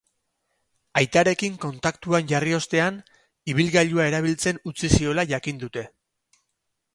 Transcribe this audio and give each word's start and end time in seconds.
Aitarekin 1.01 1.59
kontaktuan 1.65 2.31
jarri 2.31 2.55
ostean, 2.61 2.97
ibilgailua 3.53 4.09
erabiltzen 4.13 4.63
utzi 4.73 4.91
ziola 4.99 5.27
jakin 5.35 5.63
dute. 5.67 5.87